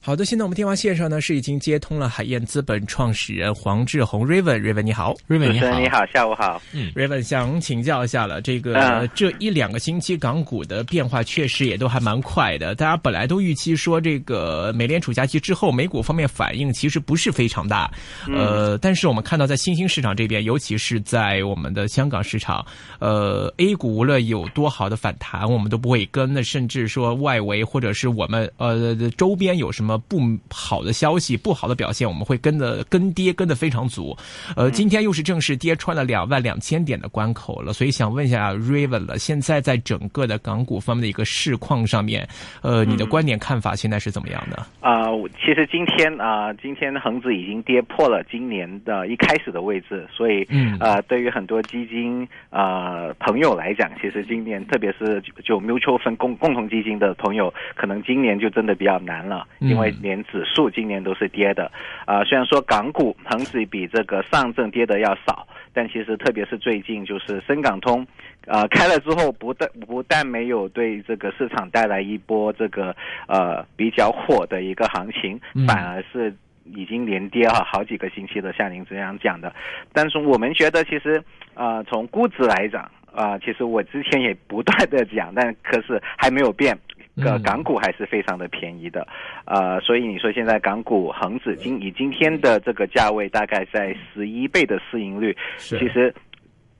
[0.00, 6.60] 好的，现在我们电话线上呢是已经接通了海燕资本创始人黄志宏 Raven，Raven 你好，Raven 你好，你好，下午好。
[6.72, 9.08] 嗯，Raven 想请教一下了，这个、嗯。
[9.14, 17.90] 这一两个星期港股的变化确实也都还蛮快的，大家本来都预期说这个美联储加息之后，美股方面反应其实不是非常大，
[18.28, 22.64] 呃，但是我们看到在新兴市场这边，尤其是在我们的香港市场，
[22.98, 30.20] 呃，A 股无论有多好的反弹，我们都不会跟，那甚至说外围或者是我们呃周边有什么不
[30.50, 34.14] 好的消息、不好的表现，我们会跟的跟跌跟的非常足。
[34.56, 42.28] 呃，今天又是正式跌穿了两万两千点的关口了，所以想问一下 Raven 了，现在在整个的港股方面的一个市况上面，
[42.62, 44.66] 呃，你的观点看法现在是怎么样的？
[44.80, 61.70] 啊、我其实今天啊、今天恒指已经跌破了今年的一开始的位置，所以嗯呃，对于很多基金呃朋友来讲，其实今年特别是就就 mutual 分共共同基金的朋友，可能今年就真的比较难了，嗯因为连指数今年都是跌的。
[62.04, 68.06] 啊、虽然说港股恒指比这个上证跌的要少，但其实特别是最近就是深港通。
[68.46, 79.52] 呃，开了之后不但不但没有对这个市场带来一波这个呃比较火的一个行情嗯，反而是已经连跌了好几个星期的，像您这样讲的。
[79.92, 81.22] 但是我们觉得其实
[81.54, 86.78] 呃从估值来讲啊、其实我之前也不断的讲，但可是还没有变。
[87.22, 89.06] 呃，嗯港股还是非常的便宜的，
[89.44, 96.14] 呃，所以你说现在港股恒指今以今天的这个价位，大概在十一倍的市盈率，其实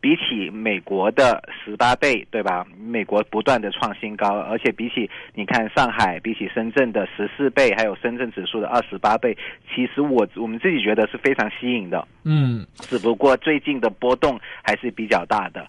[0.00, 2.64] 比起美国的十八倍，对吧？
[2.78, 9.36] 美国不断的创新高，而且比起你看上海，比起深圳的十四倍，还有深圳指数的二十八倍，
[9.74, 15.66] 其实我我们自己觉得是非常吸引的，嗯，只不过最近的波动还是比较大的。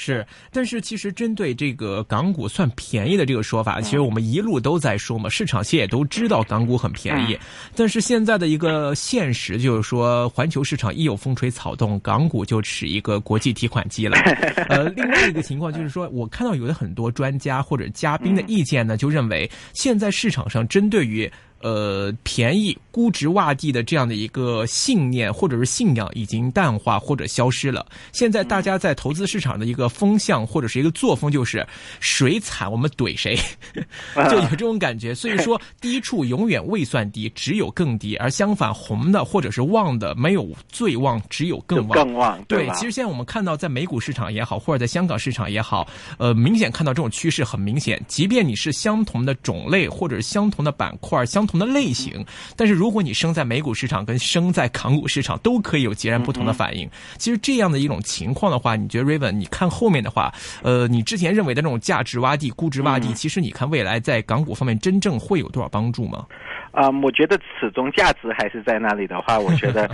[0.00, 7.36] 是，但是其实针对这个港股算便宜的这个说法，其实我们一路都在说嘛，市场其实也都知道港股很便宜，
[7.74, 14.16] 但是现在的一个现实就是说，环球市场一有风吹草动，港股就是一个国际提款机了。
[14.70, 21.28] 呃，另外一个情况就是说，我看到有的很多专家或者嘉宾的意见呢，就认为现在市场上针对于
[21.60, 27.84] 呃，便宜、估值洼地的这样的一个信念或者是信仰已经淡化或者消失了。
[28.12, 31.66] 现在大家在投资市场的一个风向或者是一个作风，就是
[32.00, 33.36] 谁惨我们怼谁，
[34.30, 35.14] 就有这种感觉。
[35.14, 41.90] 所以说，低处永远未算低，只有更低；而相反，红的或者是旺的没有最旺，只有更旺。
[41.90, 42.74] 更旺，对，吧？
[42.74, 45.86] 其实现在我们看到，在美股市场也好，或者在香港市场也好，
[46.18, 48.00] 呃，明显看到这种趋势很明显。
[48.06, 52.24] 即便你是相同的种类，或者是相同的板块、相同的类型，
[52.56, 56.88] 但是如果你生在美股市场跟生在港股市场，都可以有截然不同的反应。
[57.16, 60.32] 其实这样的一种情况的话，你觉得 Raven，你看后面的话，
[60.62, 66.26] 呃，你之前认为的那种价值洼地、估值洼地，其实你看未来在港股方面真正会有多少帮助吗？
[66.70, 69.90] 啊、我觉得始终价值还是在那里的话，我觉得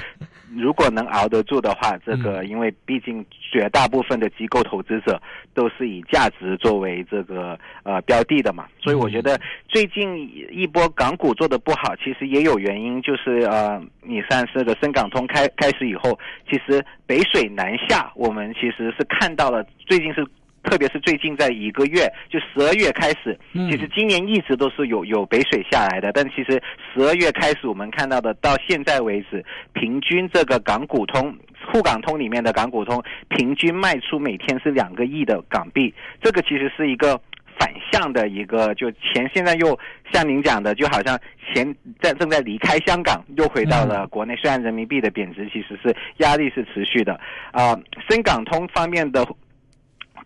[0.56, 5.20] 如果能熬得住的话，这个因为毕竟绝大部分的机构投资者
[5.52, 16.18] 都是以价值作为这个呃标的的嘛，所以我觉得最近一波港股做的不好，其实也有原因，就是呃，你上这个深港通开开始以后，
[16.50, 20.26] 其实北水南下，我们其实是看到了最近是。
[20.64, 26.60] 特别是最近在一个月，就十二月开始，嗯其实今年一直都是有有北水下来的，但其实
[26.92, 29.44] 十二月开始我们看到的，到现在为止，
[29.74, 31.36] 平均这个港股通。
[31.72, 37.18] 沪港通里面的港股通平均卖出每天是两个亿的港币，这个其实是一个
[37.58, 39.78] 反向的一个，就钱现在又
[40.12, 41.18] 像您讲的，就好像
[41.54, 44.36] 钱在正在离开香港，又回到了国内。
[44.36, 47.18] 虽然人民币的贬值其实是压力是持续的，
[47.52, 47.74] 啊、
[48.10, 49.26] 深港通方面的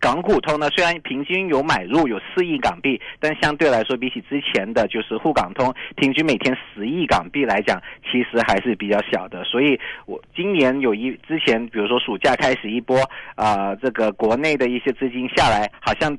[0.00, 9.42] 港股通呢，虽然平均有买入有四亿港币，但相对来说，比起之前的就是沪港通平均每天十亿港币来讲，其实还是比较小的。
[9.44, 12.98] 所以我今年有一之前，比如说暑假开始一波
[13.34, 16.16] 啊、这个国内的一些资金下来，好像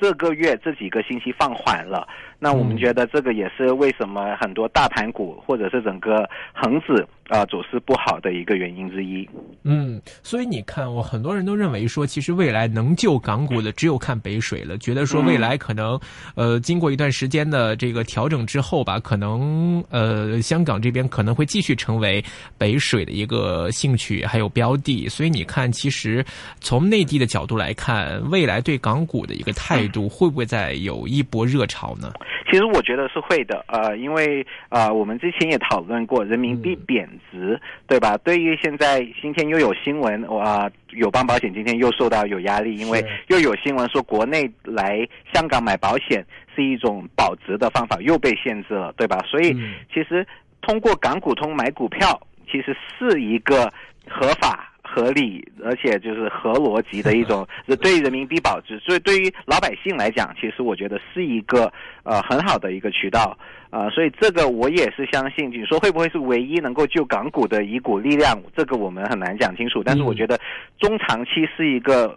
[0.00, 2.06] 这个月这几个星期放缓了。
[2.38, 9.28] 那我们觉得这个也是为什么很多大盘股或者是整个恒指啊、走势不好的一个原因之一。
[9.64, 14.76] 嗯，所以你看，我很多人都认为说，其实未来能救港股的只有看北水了。
[14.78, 15.98] 觉得说未来可能，
[16.34, 22.22] 呃，经过一段时间的这个调整之后吧，可能呃，香港这边可能会继续成为
[22.58, 25.08] 北水的一个兴趣还有标的。
[25.08, 26.24] 所以你看，其实
[26.60, 32.12] 从内地的角度来看，未来对港股的一个态度会不会再有一波热潮呢？
[32.50, 38.16] 其实我觉得是会的，呃，因为呃，我们之前也讨论过，人民币贬值，对吧？
[38.18, 46.24] 对于现在今天又有新闻，哇，友邦保险今天又受到有压力，因为又有新闻说国内来香港买保险
[46.54, 49.18] 是一种保值的方法，又被限制了，对吧？
[49.26, 49.52] 所以
[49.92, 50.26] 其实
[50.60, 52.20] 通过港股通买股票，
[52.50, 53.72] 其实是一个
[54.08, 54.71] 合法。
[54.94, 57.46] 合理，而且就是合逻辑的一种，
[57.80, 58.78] 对人民币保值。
[58.78, 61.72] 所以对于老百姓来讲，其实我觉得是一个
[62.02, 63.36] 呃很好的一个渠道
[63.70, 63.88] 啊。
[63.88, 68.38] 所以这个我也是相信，你说会不会是唯一能够救港股的一股力量？
[68.54, 69.82] 这个我们很难讲清楚。
[69.82, 70.38] 但是我觉得
[70.78, 72.08] 中长期是一个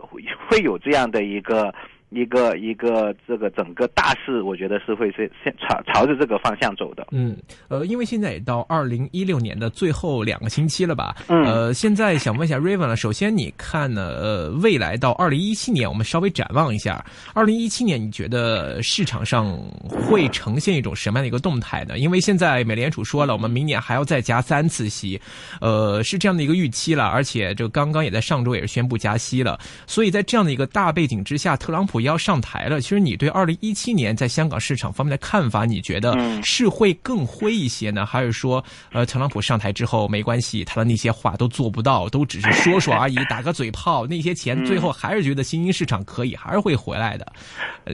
[0.49, 1.73] 会有这样的一个。
[2.15, 5.29] 一个一个这个整个大势，我觉得是会是
[5.59, 7.05] 朝朝着这个方向走的。
[7.11, 7.35] 嗯，
[7.67, 11.13] 呃，因为现在也到二零一六年的最后两个星期了吧？
[11.27, 12.95] 嗯，呃，现在想问一下 Raven 了。
[12.95, 14.15] 首先，你看呢？
[14.15, 17.03] 呃，未来到二零一七年，我们稍微展望一下。
[17.33, 19.51] 二零一七年，你觉得市场上
[19.89, 21.97] 会呈现一种什么样的一个动态呢？
[21.99, 25.19] 因为现在美联储说了，我们明年还要再加三次息，
[25.59, 27.03] 呃，是这样的一个预期了。
[27.07, 29.59] 而且，这刚刚也在上周也是宣布加息了。
[29.85, 32.04] 所以在这样的一个大背景之下，特朗普。
[32.05, 47.25] 要上台了，其实你对二零一七年在香港市场方面的看法，你觉得是会更灰一些呢，还是说，呃，特朗普上台之后没关系，他的那些话都做不到，都只是说说 而已，打个嘴炮，那些钱最后还是觉得新兴市场可以，还是会回来的。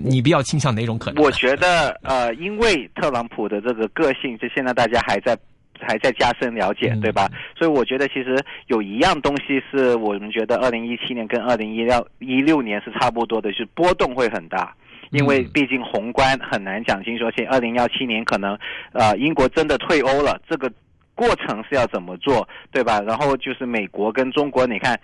[0.03, 1.23] 你比较倾向哪种可能？
[1.23, 5.37] 我觉得，呃，因为特朗普的这个个性，就现在大家还在。
[5.81, 7.29] 还在加深了解，对吧？
[7.57, 8.37] 所以我觉得其实
[8.67, 14.73] 有一样东西是我们觉得二零一七年跟二零一六一六年是差不多的，就是波动会很大，
[15.11, 17.25] 因为毕竟宏观很难讲清楚。
[17.25, 18.57] 而且二零幺七年可能，
[18.93, 20.71] 呃，英国真的退欧了，这个
[21.15, 23.01] 过程是要怎么做，对吧？
[23.01, 24.99] 然后就是美国跟中国，你看。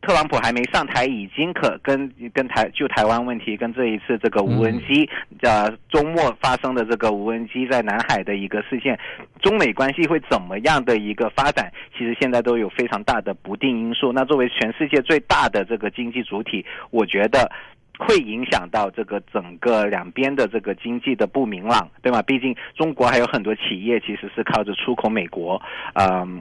[0.00, 5.08] 特朗普还没上台，已经可跟跟台就台湾问题，跟这一次这个无人机，
[5.42, 8.98] 呃，周末发生的这个无人机在南海的一个事件，
[9.42, 11.70] 中美关系会怎么样的一个发展？
[11.96, 14.12] 其实现在都有非常大的不定因素。
[14.12, 17.50] 那作为全世界最大的这个经济主体，我觉得
[17.98, 22.22] 会影响到这个整个两边的这个经济的不明朗，对吗？
[22.22, 25.60] 毕竟中国还有很多企业其实是靠着出口美国，
[25.94, 26.40] 嗯。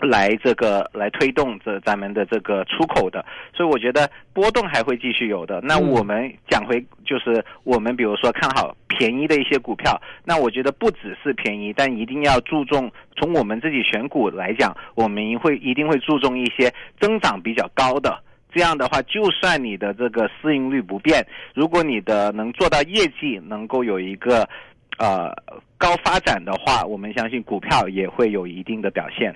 [0.00, 3.24] 来这个来推动这咱们的这个出口的，
[3.54, 5.60] 所以我觉得波动还会继续有的。
[5.62, 18.22] 那我们讲回就是我们比如说看好便宜的一些股票，那我觉得不只是便宜，但一定要注重从我们自己选股来讲，我们会一定会注重一些增长比较高的。
[18.52, 21.24] 这样的话，就算你的这个市盈率不变，
[21.54, 24.48] 如果你的能做到业绩能够有一个
[24.98, 25.32] 呃
[25.78, 29.32] 高发展的话，我们相信股票也会有一定的表现。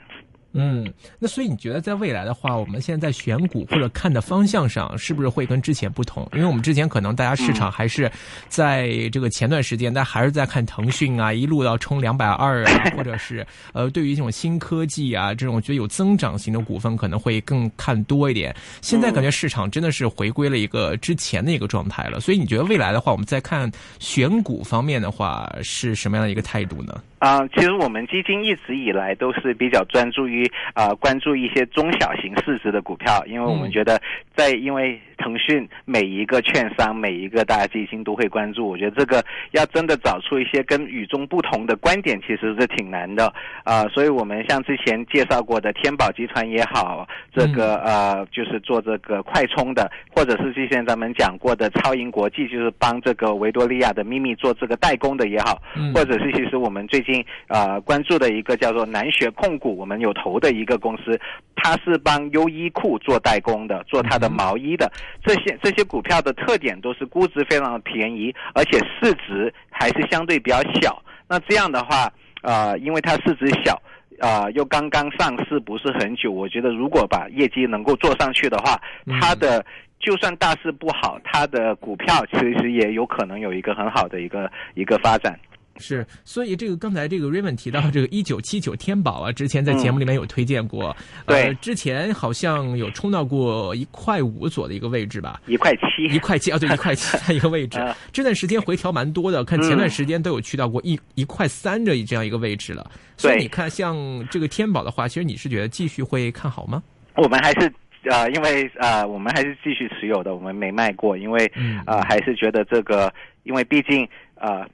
[0.56, 6.28] 嗯，那所以你觉得在未来的话，我们现在在选股或者看的方向上，是不是会跟之前不同？
[6.32, 8.10] 因为我们之前可能大家市场还是
[8.46, 18.54] 在这个前段时间，但还是在看腾讯啊，一路要冲两百二啊， 或者是呃，对于这种新科技啊，这种觉得有增长型的股份，可能会更看多一点。
[18.80, 22.20] 现在感觉市场真的是回归了一个之前的一个状态了。
[22.20, 23.68] 所以你觉得未来的话，我们在看
[23.98, 27.02] 选股方面的话，是什么样的一个态度呢？
[27.18, 30.43] 啊，其实我们基金一直以来都是比较专注于
[30.74, 34.00] 啊，关注一些中小型市值的股票，因为我们觉得
[34.36, 35.00] 在因为。
[35.16, 38.68] 腾讯每一个券商，每一个大基金都会关注。
[38.68, 43.32] 我觉得这个要真的找出一些跟与众不同的观点，其实是挺难的
[43.62, 43.84] 啊。
[43.88, 55.62] 所以我们像之前介绍过的天宝集团也好，这个呃就是做这个快充的，或者是之前咱们讲过的超银国际，就是帮这个维多利亚的秘密做这个代工的也好，
[55.94, 61.18] 或者是其实我们最近啊关注的一个叫做南学控股，我们有投的一个公司，
[61.54, 64.90] 它是帮优衣库做代工的，做它的毛衣的。
[65.24, 71.02] 这些这些股票的特点都是估值非常的便宜，而且市值还是相对比较小。
[71.28, 72.12] 那这样的话，
[72.42, 73.80] 呃，因为它市值小，
[74.20, 78.80] 啊，又刚刚上市不是很久，我觉得如果把业绩能够做上去的话，
[79.20, 79.64] 它的
[79.98, 85.38] 就算大势不好，它的股票其实也有可能有一个很好的一个一个发展。
[85.78, 97.78] 是，所以这个刚才这个 Raymond 提到这个一九七九天宝啊，之前在节目里面有推荐过，对，之前好像有冲到过一块五左的一个位置吧，一块七，一块七啊，对，一块七的一个位置，
[98.12, 103.96] 这段时间回调蛮多的，看前段时间都有去到过一一块三的这样一个位置了，所以你看像
[104.30, 106.82] 这个天宝的话，其实你是觉得继续会看好吗？
[107.16, 107.72] 我们还是
[108.10, 111.50] 呃，因为呃，我们还是继续持有的，我们没卖过，因为
[111.84, 113.12] 呃，还是觉得这个，
[113.42, 114.64] 因为毕竟呃。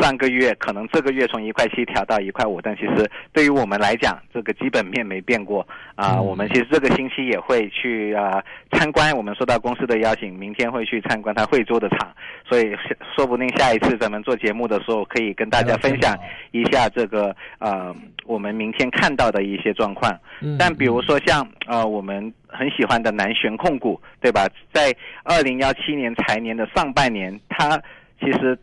[0.00, 6.20] 上个月可能这个月从一块七调到一块五，但其实对于我们来讲，这个基本面没变过啊。
[6.20, 12.12] 我们其实这个星期也会去啊参观，我们受到公司的邀请，明天会去参观他惠州的厂，
[12.48, 12.74] 所以
[13.14, 16.16] 说不定下一次咱们做节目的时候，可以跟大家分享
[16.50, 17.94] 一下这个呃
[18.24, 20.12] 我们明天看到的一些状况。
[20.58, 24.46] 但比如说像呃我们很喜欢的南玄控股，对吧？
[24.72, 24.94] 在
[25.24, 27.80] 二零幺七年财年的上半年，它
[28.20, 28.58] 其实。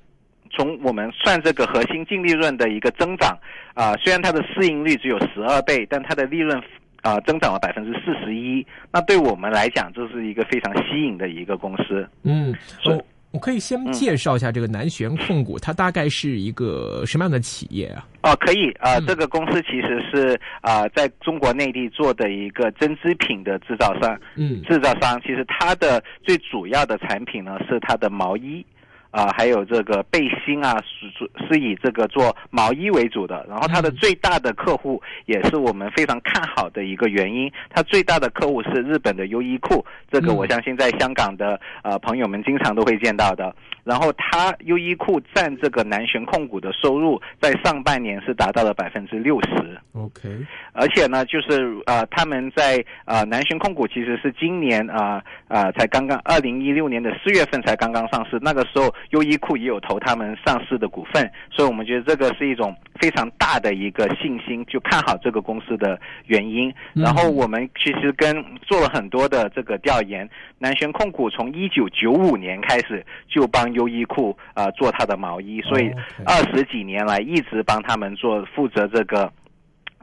[0.50, 3.38] 从我们算这个核心净利润的一个增长，
[3.74, 6.62] 啊，虽然它的市盈率只有十二倍，但它的利润
[7.02, 8.66] 啊增长了百分之四十一。
[8.92, 12.08] 那对我们来讲，这是一个非常吸引的一个公司。
[12.24, 18.08] 嗯，我我可以先介绍一下这个南玄控股，它大概是一个什么样的企业啊？
[18.24, 24.20] 哦，可以啊，这个公司其实是啊，在中国内地做的一个针织品的制造商。
[24.36, 28.66] 嗯，制造商其实它的最主要的产品呢是它的毛衣。
[29.12, 33.46] 啊，还有这个背心啊，是是以这个做毛衣为主的。
[33.50, 39.86] 然后它的最大的客户也是我们非常看好的一个原因，它最大的客户是日本的优衣库。
[40.12, 43.56] 这个我相信在香港的呃朋友们经常都会见到的。
[43.90, 49.50] 然后它优衣库占这个南玄控股的收入，在上半年是达到了百分之六十。
[49.94, 50.30] OK，
[50.74, 66.72] 而且呢，就是呃，他们在呃南玄控股其实是今年啊啊才刚刚二零一六年的四月份才刚刚上市，那个时候优衣库也有投他们上市的股份，所以我们觉得这个是一种非常大的一个信心，就看好这个公司的原因。
[66.94, 70.30] 然后我们其实跟做了很多的这个调研，
[70.60, 73.74] 南玄控股从一九九五年开始就帮。
[73.80, 75.90] 优衣库啊，做他的毛衣，所以
[76.26, 79.32] 二十几年来一直帮他们做负责这个。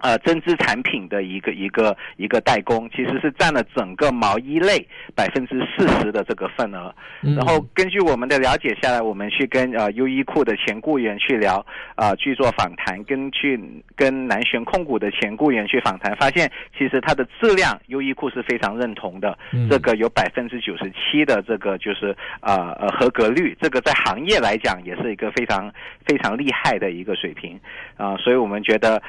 [0.02, 6.94] 呃，针织产品的一个一个一个代工，其实是占了整个毛衣类百分之四十的这个份额。
[7.34, 13.58] 然后根据我们的了解下来，我们去跟呃优衣库的前雇员去聊，啊去做访谈，跟去
[13.96, 19.36] 跟南玄控股的前雇员去访谈，发现其实它的质量优衣库是非常认同的。
[19.70, 25.72] 这个有百分之九十七的这个就是啊呃合格率，这个在行业来讲也是一个非常
[26.04, 27.58] 非常厉害的一个水平
[27.96, 29.02] 啊，所以我们觉得。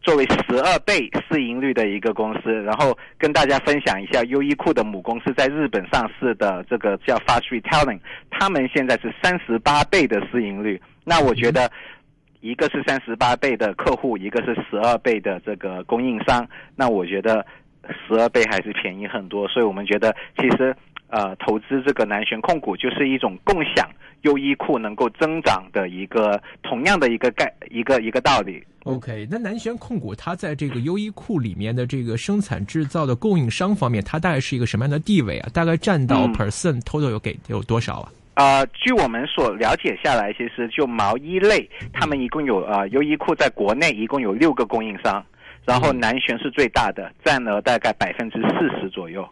[0.00, 10.80] 作为十二倍市盈率的一个公司，然后跟大家分享一下优衣库的母公司在日本上市的这个叫 Fast Retailing，他们现在是三十八倍的市盈率。
[11.04, 11.70] 那我觉得，
[12.40, 17.44] 一个是三十八倍的客户，一个是十二倍的这个供应商，那我觉得
[18.06, 19.46] 十二倍还是便宜很多。
[19.48, 20.74] 所以我们觉得，其实
[21.10, 23.88] 呃，投资这个南玄控股就是一种共享
[24.22, 28.62] 优衣库能够增长的一个同样的一个概一个一个道理。
[28.84, 35.50] OK，那南玄控股它在这个优衣库里面的这个生产制造的供应商方面，它大概是一个什么样的地位啊？
[35.52, 38.12] 大概占到 percent total 有给有多少啊？
[38.34, 45.22] 呃，据我们所了解下来，其实就毛衣类，他们一共有啊，优衣库在国内一共有六个供应商，
[45.66, 49.28] 然后南玄是最大的，占了大概百分之四十左右。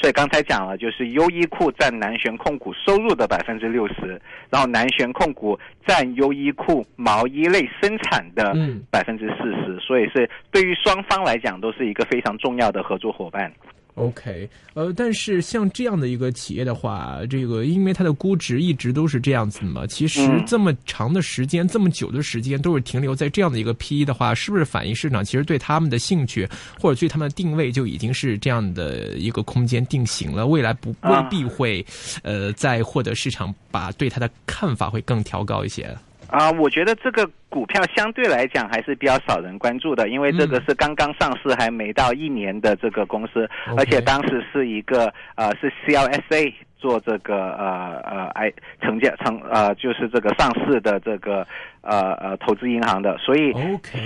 [0.00, 8.56] 所以刚才讲了，就是优衣库占南玄控股收入的百分之六十，然后南玄控股占优衣库毛衣类生产的
[8.90, 13.52] 百分之四十，所以是对于双方来讲都是一个非常重要的合作伙伴。
[13.94, 26.48] OK，呃，但是像这样的一个企业的话，这个因为它的估值一直都是这样子嘛，其实这么长的时间，这么久的时间都是停留在这样的一个 PE 的话，是不是反映市场其实对他们的兴趣
[26.80, 30.46] 或者对他们的定位就已经是这样的一个空间定型了？
[30.46, 31.84] 未来不未必会，
[32.22, 35.94] 呃，再获得市场把对它的看法会更调高一些。
[36.30, 46.54] 啊，我觉得这个股票相对来讲还是比较少人关注的，因为这个是刚刚上市还没到一年的这个公司，而且当时是一个呃是 CLSA。
[46.80, 51.46] 做这个呃呃 I 成建成呃就是这个上市的这个
[51.82, 53.52] 呃呃投资银行的，所以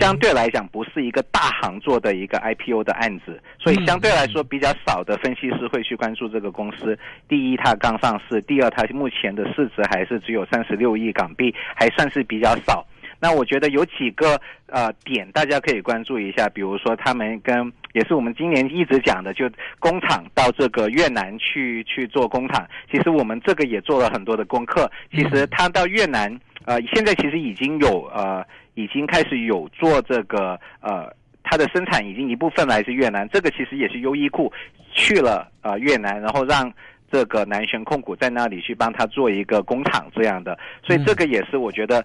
[0.00, 6.98] 相对来讲不是一个大行做的一个 IPO 的案子，所以相对来说比较少的分析师会去关注这个公司。
[7.28, 12.84] 第一，它刚上市；第二，它目前的市值还是只有三十六亿港币，还算是比较少。
[13.20, 22.66] 那我觉得有几个呃点大家可以关注一下，比如说他们跟也是我们今年一直讲的，就工厂到这个越南去去做工厂。
[22.90, 24.90] 其实我们这个也做了很多的功课。
[25.10, 28.44] 其实他到越南呃，现在其实已经有呃
[28.74, 31.10] 已经开始有做这个呃，
[31.42, 33.28] 它的生产已经一部分来自越南。
[33.32, 34.52] 这个其实也是优衣库
[34.92, 36.70] 去了呃越南，然后让
[37.10, 40.58] 这个南玄控股在那里去帮他做一个工厂这样的。
[40.82, 42.04] 所以这个也是我觉得。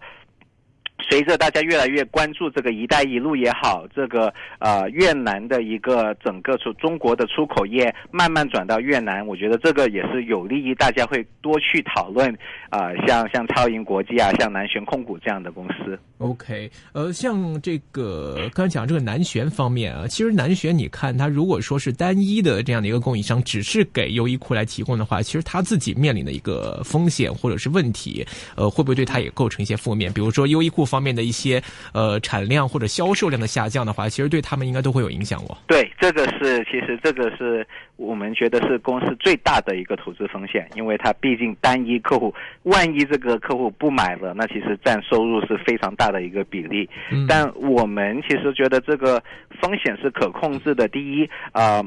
[1.08, 12.29] 随着大家越来越关注这个“一带一路”也好，这个呃越南的一个整个出中国的出口业慢慢转到越南，我觉得这个也是有利于大家会多去讨论
[12.70, 15.98] 啊、像像超银国际啊，像南旋控股这样的公司。
[16.20, 28.25] OK，呃，像这个刚才讲这个南旋方面啊，其实南旋你看它如果说是单一的这样的一个供应商，只是给优衣库来提供的话，其实它自己面临的一个风险或者是问题，
[28.56, 30.12] 呃，会不会对它也构成一些负面？
[30.12, 31.62] 比如说优衣库方面的一些
[31.93, 35.58] 呃产量或者销售量的下降的话，其实对他们应该都会有影响哦。
[35.67, 37.65] 对，这个是其实这个是
[37.98, 46.89] 我们觉得是公司最大的一个投资风险，因为它毕竟单一客户，万一这个客户不买了，那其实占收入是非常大的一个比例。
[47.12, 49.22] 嗯但我们其实觉得这个
[49.62, 50.88] 风险是可控制的。
[50.88, 51.86] 第一，呃。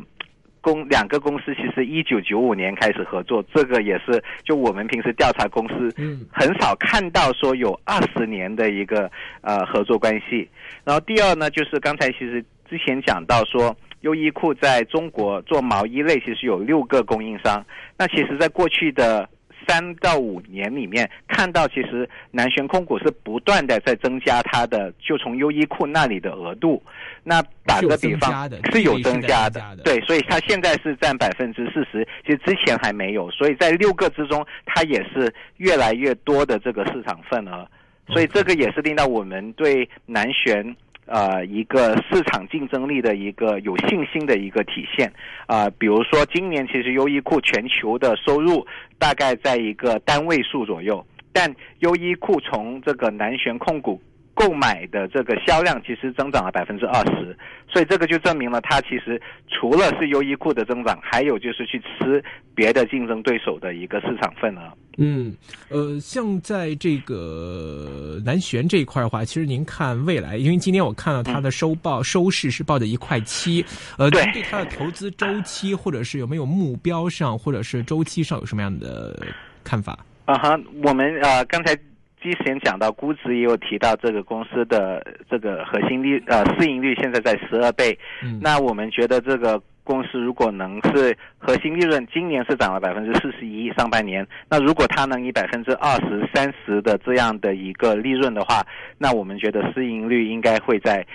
[0.63, 9.11] 公两个公司其实一九九五年开始合作，这个也是就我们平时调查公司，嗯很少看到说有二十年的一个
[9.43, 10.49] 呃合作关系。
[10.85, 17.65] 然后第二呢，就是刚才其实之前讲到说，优衣库在中国做毛衣类其实有六个供应商。
[17.99, 19.29] 那其实，在过去的
[19.67, 26.83] 三到五年里面，看到其实南旋控股是不断的在增加它的，就从优衣库那里的额度。
[27.25, 37.69] 那打个比方是有增加的对，所以它现在是占百分之四十，其实之前还没有，所以在六个之中，它也是越来越多的这个市场份额，
[38.09, 40.75] 所以这个也是令到我们对南旋。
[41.07, 45.13] 呃，一个市场竞争力的一个有信心的一个体现
[45.47, 48.67] 啊、比如说今年其实优衣库全球的收入
[48.99, 54.01] 大概在一个单位数左右，但优衣库从这个南旋控股
[54.33, 57.37] 购买的这个销量其实增长了百分之二十，
[57.69, 64.73] 所以这个就证明了它其实除了是优衣库的增长，还有就是去吃别的竞争对手的一个市场份额。
[64.99, 65.35] 嗯，
[65.69, 73.65] 呃，像在这个南旋这一块的话，其实您看未来，因为今天我看到它的收报、收市是报的一块七，
[73.99, 74.23] 呃，对。
[74.25, 79.19] 您对它的投资周期或者是有没有目标上，或者是周期上有什么样的
[79.65, 79.99] 看法？
[80.25, 81.75] 啊哈，我们呃刚才
[82.21, 98.65] 之前讲到估值，也有提到这个公司的这个核心利呃市盈率现在在十二倍，嗯，那我们觉得这个公司如果能是核心利润今年是涨了百分之四十一，上半年，那如果它能以百分之二十三十的这样的一个利润的话，
[98.99, 101.07] 那我们觉得市盈率应该会在。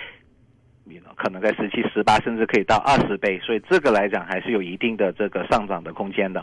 [1.16, 6.42] 可能在十七、十八，甚至可以到二十倍，所以这个来讲还是有一定的这个上涨的空间的。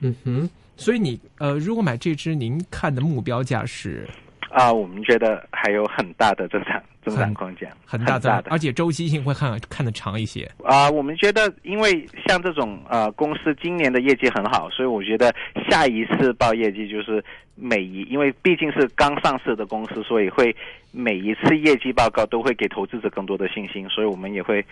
[0.00, 4.08] 嗯哼，所以你呃，如果买这只，您看的目标价是
[4.50, 10.50] 啊，我们觉得还有很大的增长增长空间，很大的，的而且周期性会看看得长一些。
[10.64, 10.90] 啊。
[10.90, 15.32] 我们觉得，因为像这种呃公司今年的业绩很好，所以我觉得
[15.70, 20.54] 下一次报业绩就是每一，因为毕竟是刚上市的公司，所以会
[20.90, 24.64] 每一次业绩报告都会给投资者更多的信心，所以我们也会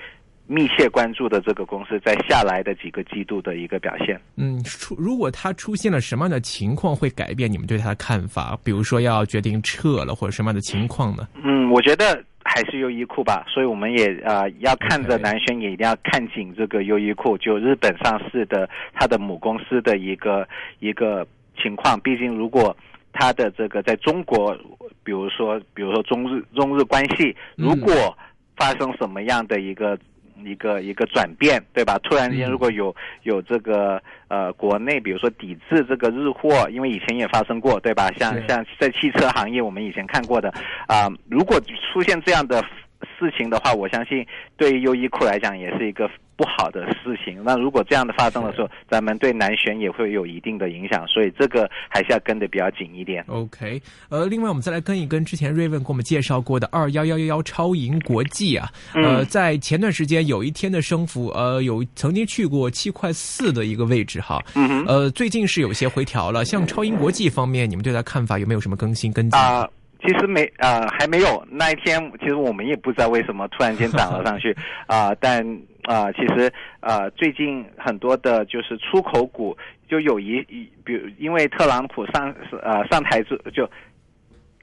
[0.46, 4.20] 密切关注的这个公司在下来的几个季度的一个表现。
[4.36, 8.58] 嗯，出如果它出现了什么样的情况，会改变你们对它的看法？
[8.62, 11.26] 比如说要决定撤了，或者什么样的情况呢？
[11.42, 20.46] 嗯，我觉得还是优衣库吧，所以我们也呃要看着南轩，也一定要看紧这个优衣库，就日本上市的它的母公司的一个
[20.80, 21.26] 一个
[21.60, 21.98] 情况。
[22.00, 22.76] 毕竟如果
[23.12, 24.54] 它的这个在中国，
[25.02, 28.14] 比如说比如说中日中日关系，嗯如果
[28.56, 29.98] 发生什么样的一个
[30.42, 31.98] 一个一个转变，对吧？
[32.02, 38.10] 突然间，嗯如果有有这个呃国内，比如说抵制这个日货，因为以前也发生过，对吧？
[38.18, 40.48] 像像在汽车行业，我们以前看过的
[40.86, 41.60] 啊、如果
[41.92, 42.62] 出现这样的
[43.18, 47.42] 事情的话，我相信对于优衣库来讲也是一个不好的事情。
[47.44, 53.24] 那如果这样的发生的时候，咱们对南旋也会有一定的影响，所以这个还是要跟得比较紧一点。
[53.28, 64.84] OK，呃，另外我们再来跟一跟之前瑞文给我们介绍过的二幺幺幺幺超银国际啊，呃，嗯在前段时间有一天的升幅，呃，有曾经去过七块四的一个位置哈，嗯哼。
[64.86, 66.44] 呃，最近是有些回调了。
[66.44, 69.40] 像超银国际方面，你们对它看法有没有什么更新跟进？
[69.40, 69.68] 啊、
[70.04, 74.54] 其实没呃还没有那一天，其实我们也不知道为什么突然间涨了上去
[74.86, 75.44] 啊、但
[75.84, 79.56] 啊、其实呃最近很多的就是出口股
[79.88, 83.68] 就有一一，比如因为特朗普上呃上台之就。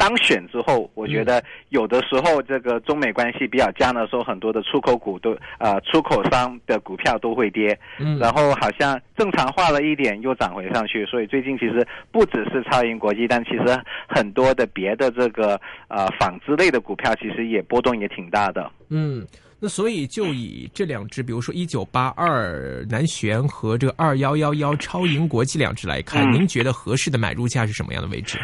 [0.02, 11.06] 当选之后，我觉得有的时候这个中美关系比较僵的时候，很多的出口股都呃出口商的股票都会跌，嗯，然后好像正常化了一点，又涨回上去。
[11.06, 18.72] 所以最近其实不只是超银国际，但其实很多的别的这个呃纺织类的股票，其实也波动也挺大的。
[18.90, 19.24] 嗯，
[19.60, 28.40] 那所以就以这两只，比如说一九八二南旋和这个二幺幺幺超盈国际两只来看，嗯您觉得合适的买入价是什么样的位置？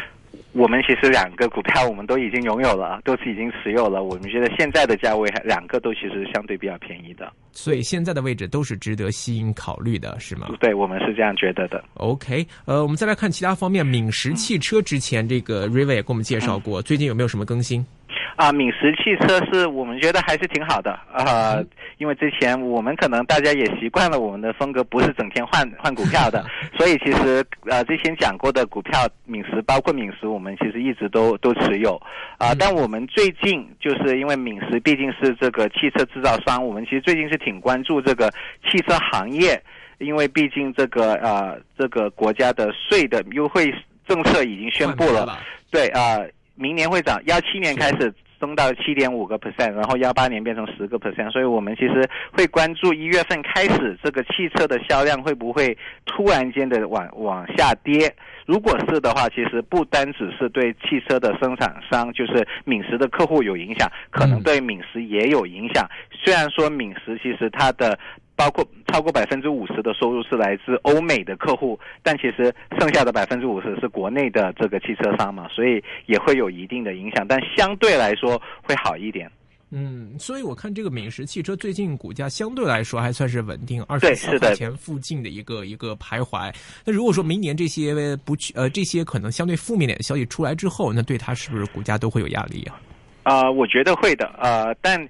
[0.52, 4.02] 我们其实两个股票我们都已经拥有了，都是已经持有了。
[4.02, 10.48] 我们觉得现在的价位两个都其实相对比较便宜的，所以现在的位置都是值得吸引考虑的，是吗？
[10.58, 11.84] 对，我们是这样觉得的。
[11.94, 17.84] OK，呃，我们再来看其他方面，敏实汽车之前这个 River 也给我们介绍过，最近有没有什么更新？
[18.38, 21.58] 啊，敏实汽车是我们觉得还是挺好的啊，
[21.96, 26.46] 因为之前我们可能大家也习惯了我们的风格，不是整天换换股票的，
[26.78, 32.00] 所以其实呃之前讲过的股票敏实，包括敏实，我们其实一直都都持有
[32.38, 32.54] 啊。
[32.56, 38.32] 但我们最近就是因为敏实毕竟是这个汽车制造商，我们其实最近是挺关注这个
[38.70, 39.60] 汽车行业，
[39.98, 43.74] 因为毕竟这个呃这个国家的税的优惠
[44.06, 45.40] 政策已经宣布了，
[45.72, 46.20] 对啊，
[46.54, 48.14] 明年会涨，幺七年开始。
[48.40, 58.14] 升到七点五个 percent，然后幺八年变成十个 percent，所以我们其实会关注一月份开始这个汽车的销量会不会突然间的往往下跌。
[58.46, 65.86] 如果是的话，其实不单只是对汽车的生产商，就是敏实的客户有影响，可能对敏实也有影响。
[66.10, 67.98] 虽然说敏实其实它的。
[68.38, 79.28] 包括超过百分之五十的收入是来自欧美的客户，但其实剩下的百分之五十是国内的这个汽车商嘛，所以也会有一定的影响，但相对来说会好一点。
[79.72, 86.54] 嗯，所以我看这个敏实汽车最近股价相对来说还算是稳定，二十四块钱附近的一个一个徘徊。
[86.84, 92.80] 那如果说明年这些不去呃这些可能相对负面点的消息出来之后，那对它是不是股价都会有压力啊？
[93.24, 95.04] 啊，我觉得会的呃，但。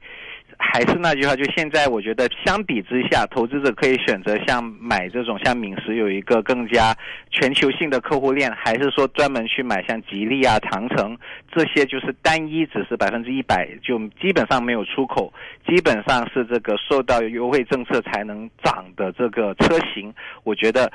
[0.61, 6.94] 还是那句话，就现在，我觉得相比之下，投资者可以选择像买这种像敏实有一个更加
[7.31, 11.16] 全球性的客户链，还是说专门去买像吉利啊、长城
[11.53, 15.33] 这些，就是单一只是百分之一百就基本上没有出口，
[15.66, 20.90] 基本上是这个受到优惠政策才能涨的这个车型，我觉得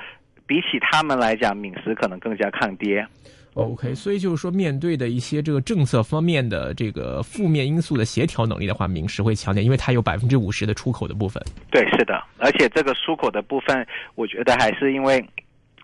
[0.45, 3.07] 比起他们来讲，敏实可能更加抗跌。
[3.55, 11.41] OK，所以就是说，面对的一些这个政策方面的这个负面因素的协调能力的话，明实会强点，因为它有百分之五十的出口的部分。
[11.69, 13.85] 对，是的，而且这个出口的部分，
[14.15, 15.23] 我觉得还是因为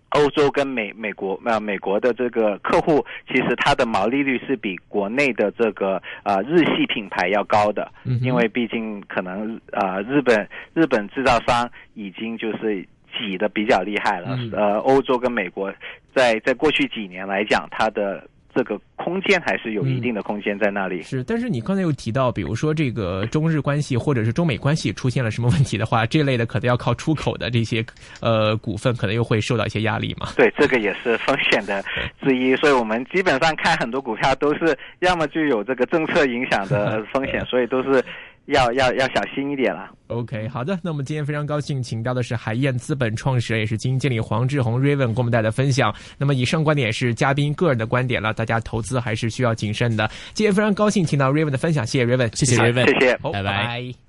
[0.09, 12.87] 欧洲跟美美国啊美国的这个客户，其实它的毛利率是比国内的这个啊日系品牌要高的，因为毕竟可能啊日本日本制造商已经就是。
[13.17, 15.73] 挤的比较厉害了，呃，欧洲跟美国
[16.15, 21.03] 在在过去几年来讲，它的这个空间还是有一定的空间在那里。
[21.03, 27.85] 是，但是你刚才又提到，比如说这个中日关系或者是中美关系出现了什么问题的话，这类的可能要靠出口的这些
[28.21, 30.29] 呃股份，可能又会受到一些压力嘛？
[30.35, 31.83] 对，这个也是风险的
[32.21, 32.55] 之一。
[32.55, 38.03] 所以我们基本上看很多股票都是要么就有这个政策影响的风险， 所以都是。
[38.49, 39.89] 要要要小心一点了。
[40.07, 45.93] OK，好的，那我们今天非常高兴，请到的是海燕资本创始人，也是基金经理黄志宏 Raven 给我们带来分享。
[46.17, 50.09] 那么以上观点是嘉宾个人的观点了，大家投资还是需要谨慎的。
[50.33, 54.08] 今天非常高兴听到 Raven 的分享，谢谢 Raven，谢谢 Raven，谢谢，拜拜。